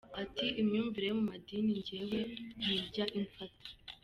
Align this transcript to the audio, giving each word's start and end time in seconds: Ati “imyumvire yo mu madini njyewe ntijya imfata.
Ati 0.21 0.45
“imyumvire 0.61 1.05
yo 1.09 1.15
mu 1.19 1.23
madini 1.29 1.71
njyewe 1.79 2.19
ntijya 2.59 3.05
imfata. 3.19 3.69